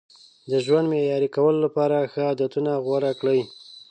د 0.49 0.51
ژوند 0.65 0.87
معیاري 0.91 1.29
کولو 1.35 1.59
لپاره 1.65 2.09
ښه 2.11 2.21
عادتونه 2.29 2.71
غوره 2.85 3.11
کړئ. 3.19 3.41